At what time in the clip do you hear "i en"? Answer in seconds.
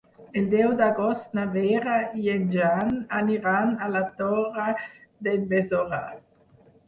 2.21-2.47